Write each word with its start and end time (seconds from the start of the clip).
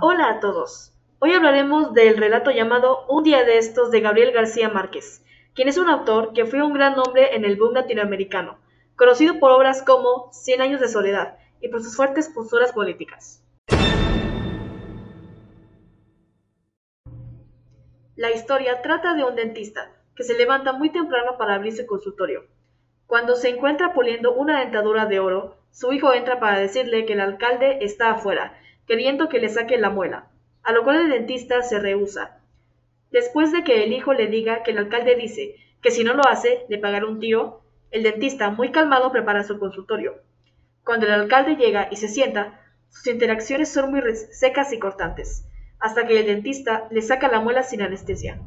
Hola 0.00 0.28
a 0.28 0.40
todos. 0.40 0.92
Hoy 1.20 1.32
hablaremos 1.32 1.92
del 1.94 2.16
relato 2.16 2.50
llamado 2.50 3.06
Un 3.08 3.22
día 3.22 3.44
de 3.44 3.58
estos 3.58 3.90
de 3.90 4.00
Gabriel 4.00 4.32
García 4.32 4.68
Márquez, 4.68 5.24
quien 5.54 5.68
es 5.68 5.78
un 5.78 5.88
autor 5.88 6.32
que 6.32 6.46
fue 6.46 6.62
un 6.62 6.72
gran 6.72 6.96
nombre 6.96 7.36
en 7.36 7.44
el 7.44 7.56
boom 7.56 7.74
latinoamericano, 7.74 8.58
conocido 8.96 9.38
por 9.38 9.52
obras 9.52 9.82
como 9.82 10.32
Cien 10.32 10.60
años 10.60 10.80
de 10.80 10.88
soledad 10.88 11.38
y 11.60 11.68
por 11.68 11.82
sus 11.82 11.94
fuertes 11.94 12.28
posturas 12.28 12.72
políticas. 12.72 13.44
La 18.16 18.32
historia 18.32 18.82
trata 18.82 19.14
de 19.14 19.24
un 19.24 19.36
dentista 19.36 19.92
que 20.16 20.24
se 20.24 20.36
levanta 20.36 20.72
muy 20.72 20.90
temprano 20.90 21.36
para 21.38 21.54
abrir 21.54 21.76
su 21.76 21.86
consultorio. 21.86 22.46
Cuando 23.06 23.36
se 23.36 23.50
encuentra 23.50 23.92
puliendo 23.92 24.32
una 24.32 24.60
dentadura 24.60 25.06
de 25.06 25.20
oro, 25.20 25.56
su 25.70 25.92
hijo 25.92 26.12
entra 26.12 26.40
para 26.40 26.58
decirle 26.58 27.06
que 27.06 27.14
el 27.14 27.20
alcalde 27.20 27.78
está 27.84 28.10
afuera 28.10 28.58
queriendo 28.92 29.30
que 29.30 29.38
le 29.38 29.48
saque 29.48 29.78
la 29.78 29.88
muela, 29.88 30.28
a 30.62 30.70
lo 30.70 30.84
cual 30.84 30.96
el 30.96 31.08
dentista 31.08 31.62
se 31.62 31.78
rehúsa. 31.78 32.42
Después 33.10 33.50
de 33.50 33.64
que 33.64 33.84
el 33.84 33.94
hijo 33.94 34.12
le 34.12 34.26
diga 34.26 34.62
que 34.62 34.72
el 34.72 34.76
alcalde 34.76 35.16
dice 35.16 35.56
que 35.80 35.90
si 35.90 36.04
no 36.04 36.12
lo 36.12 36.28
hace, 36.28 36.66
le 36.68 36.76
pagará 36.76 37.06
un 37.06 37.18
tiro, 37.18 37.62
el 37.90 38.02
dentista, 38.02 38.50
muy 38.50 38.70
calmado, 38.70 39.10
prepara 39.10 39.44
su 39.44 39.58
consultorio. 39.58 40.16
Cuando 40.84 41.06
el 41.06 41.12
alcalde 41.14 41.56
llega 41.56 41.88
y 41.90 41.96
se 41.96 42.08
sienta, 42.08 42.60
sus 42.90 43.06
interacciones 43.06 43.72
son 43.72 43.92
muy 43.92 44.02
secas 44.14 44.74
y 44.74 44.78
cortantes, 44.78 45.48
hasta 45.78 46.06
que 46.06 46.20
el 46.20 46.26
dentista 46.26 46.86
le 46.90 47.00
saca 47.00 47.28
la 47.28 47.40
muela 47.40 47.62
sin 47.62 47.80
anestesia. 47.80 48.42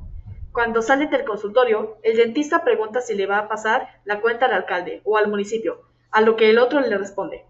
Cuando 0.51 0.83
sale 0.83 1.07
del 1.07 1.25
consultorio, 1.25 1.97
el 2.03 2.17
dentista 2.17 2.63
pregunta 2.63 3.01
si 3.01 3.15
le 3.15 3.25
va 3.25 3.39
a 3.39 3.47
pasar 3.47 3.87
la 4.03 4.21
cuenta 4.21 4.45
al 4.45 4.53
alcalde 4.53 5.01
o 5.05 5.17
al 5.17 5.27
municipio, 5.27 5.81
a 6.11 6.21
lo 6.21 6.35
que 6.35 6.51
el 6.51 6.59
otro 6.59 6.81
le 6.81 6.95
responde, 6.99 7.45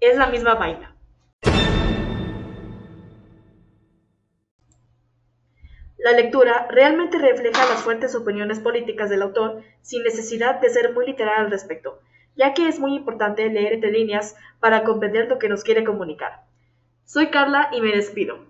es 0.00 0.16
la 0.16 0.26
misma 0.26 0.56
vaina. 0.56 0.96
La 6.02 6.12
lectura 6.12 6.66
realmente 6.70 7.18
refleja 7.18 7.66
las 7.66 7.82
fuertes 7.82 8.14
opiniones 8.14 8.58
políticas 8.58 9.10
del 9.10 9.20
autor 9.20 9.62
sin 9.82 10.02
necesidad 10.02 10.58
de 10.58 10.70
ser 10.70 10.94
muy 10.94 11.06
literal 11.06 11.44
al 11.44 11.50
respecto, 11.50 12.00
ya 12.36 12.54
que 12.54 12.68
es 12.68 12.80
muy 12.80 12.94
importante 12.94 13.46
leer 13.50 13.74
entre 13.74 13.92
líneas 13.92 14.34
para 14.60 14.82
comprender 14.82 15.28
lo 15.28 15.38
que 15.38 15.50
nos 15.50 15.62
quiere 15.62 15.84
comunicar. 15.84 16.44
Soy 17.04 17.26
Carla 17.26 17.68
y 17.72 17.82
me 17.82 17.94
despido. 17.94 18.49